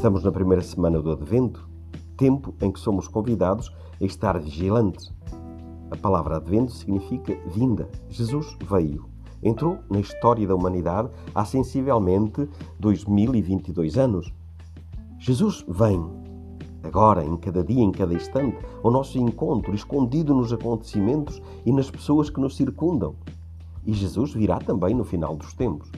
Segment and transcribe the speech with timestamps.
[0.00, 1.68] Estamos na primeira semana do Advento,
[2.16, 3.70] tempo em que somos convidados
[4.00, 5.12] a estar vigilantes.
[5.90, 7.86] A palavra Advento significa vinda.
[8.08, 9.04] Jesus veio.
[9.42, 14.32] Entrou na história da humanidade há sensivelmente 2022 anos.
[15.18, 16.02] Jesus vem,
[16.82, 21.90] agora, em cada dia, em cada instante, ao nosso encontro, escondido nos acontecimentos e nas
[21.90, 23.16] pessoas que nos circundam.
[23.84, 25.92] E Jesus virá também no final dos tempos.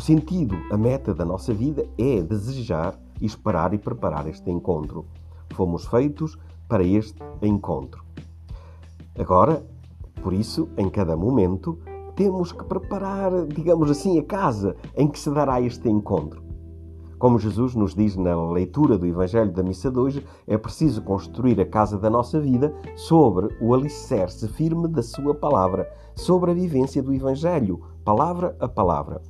[0.00, 5.04] O sentido, a meta da nossa vida é desejar, esperar e preparar este encontro.
[5.50, 8.02] Fomos feitos para este encontro.
[9.18, 9.62] Agora,
[10.22, 11.78] por isso, em cada momento,
[12.16, 16.42] temos que preparar, digamos assim, a casa em que se dará este encontro.
[17.18, 21.60] Como Jesus nos diz na leitura do Evangelho da Missa de hoje, é preciso construir
[21.60, 27.02] a casa da nossa vida sobre o alicerce firme da Sua palavra, sobre a vivência
[27.02, 29.20] do Evangelho, palavra a palavra.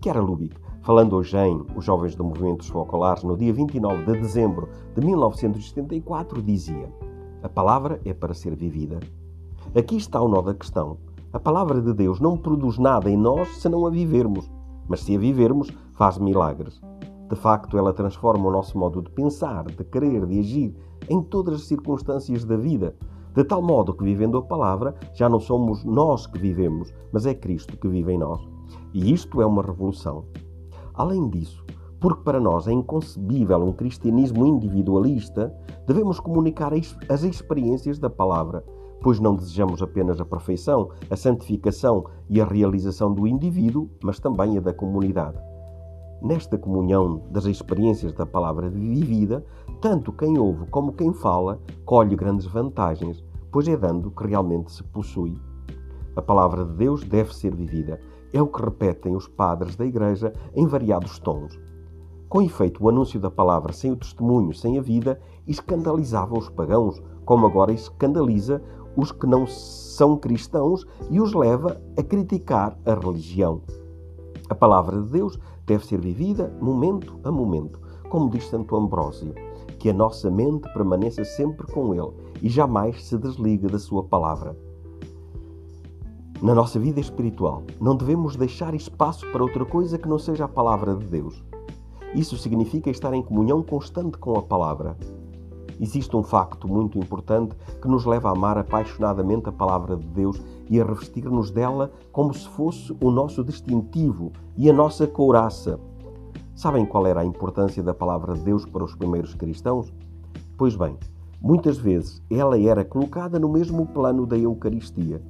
[0.00, 4.68] Chiara Lubick, falando hoje em Os Jovens do Movimento Focolares, no dia 29 de dezembro
[4.94, 6.88] de 1974, dizia:
[7.42, 9.00] A palavra é para ser vivida.
[9.74, 10.98] Aqui está o nó da questão.
[11.32, 14.48] A palavra de Deus não produz nada em nós se não a vivermos,
[14.86, 16.80] mas se a vivermos, faz milagres.
[17.28, 20.76] De facto, ela transforma o nosso modo de pensar, de querer, de agir
[21.10, 22.94] em todas as circunstâncias da vida,
[23.34, 27.34] de tal modo que, vivendo a palavra, já não somos nós que vivemos, mas é
[27.34, 28.57] Cristo que vive em nós.
[28.92, 30.24] E isto é uma revolução.
[30.94, 31.64] Além disso,
[32.00, 35.54] porque para nós é inconcebível um cristianismo individualista,
[35.86, 38.64] devemos comunicar as experiências da palavra,
[39.02, 44.58] pois não desejamos apenas a perfeição, a santificação e a realização do indivíduo, mas também
[44.58, 45.38] a da comunidade.
[46.20, 49.44] Nesta comunhão das experiências da palavra vivida,
[49.80, 54.82] tanto quem ouve como quem fala colhe grandes vantagens, pois é dando que realmente se
[54.82, 55.40] possui.
[56.16, 58.00] A palavra de Deus deve ser vivida
[58.32, 61.58] é o que repetem os padres da Igreja em variados tons.
[62.28, 67.02] Com efeito, o anúncio da palavra sem o testemunho, sem a vida, escandalizava os pagãos,
[67.24, 68.62] como agora escandaliza
[68.96, 73.62] os que não são cristãos e os leva a criticar a religião.
[74.50, 77.80] A palavra de Deus deve ser vivida momento a momento,
[78.10, 79.34] como diz Santo Ambrósio,
[79.78, 82.12] que a nossa mente permaneça sempre com Ele
[82.42, 84.56] e jamais se desliga da Sua palavra
[86.42, 87.64] na nossa vida espiritual.
[87.80, 91.42] Não devemos deixar espaço para outra coisa que não seja a palavra de Deus.
[92.14, 94.96] Isso significa estar em comunhão constante com a palavra.
[95.80, 100.40] Existe um facto muito importante que nos leva a amar apaixonadamente a palavra de Deus
[100.68, 105.78] e a revestir-nos dela como se fosse o nosso distintivo e a nossa couraça.
[106.54, 109.92] Sabem qual era a importância da palavra de Deus para os primeiros cristãos?
[110.56, 110.96] Pois bem,
[111.40, 115.22] muitas vezes ela era colocada no mesmo plano da Eucaristia.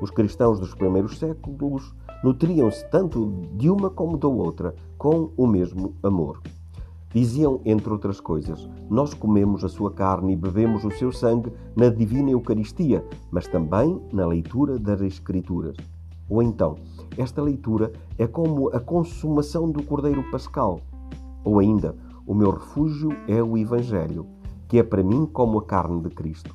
[0.00, 5.94] Os cristãos dos primeiros séculos nutriam-se tanto de uma como da outra, com o mesmo
[6.02, 6.40] amor.
[7.12, 11.88] Diziam, entre outras coisas, nós comemos a sua carne e bebemos o seu sangue na
[11.88, 15.76] divina Eucaristia, mas também na leitura das Escrituras.
[16.28, 16.76] Ou então,
[17.16, 20.80] esta leitura é como a consumação do Cordeiro Pascal.
[21.42, 24.26] Ou ainda, o meu refúgio é o Evangelho,
[24.68, 26.54] que é para mim como a carne de Cristo.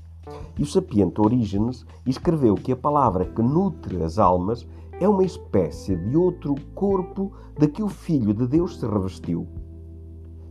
[0.57, 4.67] E o sapiente Orígenes escreveu que a palavra que nutre as almas
[4.99, 9.47] é uma espécie de outro corpo de que o Filho de Deus se revestiu.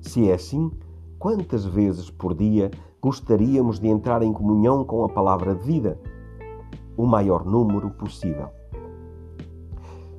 [0.00, 0.70] Se é assim,
[1.18, 2.70] quantas vezes por dia
[3.00, 5.98] gostaríamos de entrar em comunhão com a palavra de vida?
[6.96, 8.48] O maior número possível.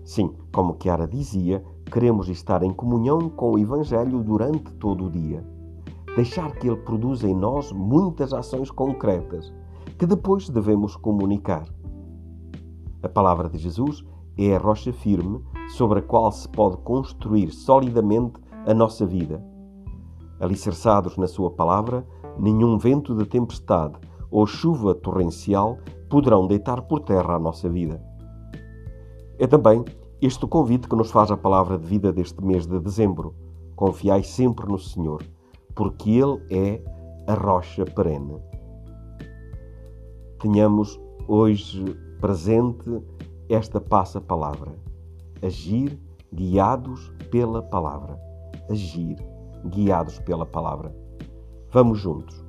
[0.06, 5.46] Sim, como Chiara dizia, queremos estar em comunhão com o Evangelho durante todo o dia.
[6.16, 9.54] Deixar que ele produza em nós muitas ações concretas
[10.03, 11.64] que depois devemos comunicar.
[13.02, 14.03] A palavra de Jesus
[14.38, 15.41] é a rocha firme
[15.78, 18.34] sobre a qual se pode construir solidamente
[18.68, 19.41] a nossa vida.
[20.41, 22.06] Alicerçados na Sua palavra,
[22.38, 23.96] nenhum vento de tempestade
[24.30, 25.78] ou chuva torrencial
[26.09, 28.03] poderão deitar por terra a nossa vida.
[29.40, 29.85] É também
[30.22, 33.34] este o convite que nos faz a palavra de vida deste mês de dezembro.
[33.73, 35.23] Confiai sempre no Senhor,
[35.73, 36.84] porque Ele é
[37.26, 38.52] a rocha perene
[40.43, 41.81] tenhamos hoje
[42.19, 43.01] presente
[43.47, 44.73] esta passa-palavra.
[45.41, 45.97] Agir
[46.34, 48.19] guiados pela palavra.
[48.69, 49.16] Agir
[49.66, 50.93] guiados pela palavra.
[51.72, 52.43] Vamos juntos.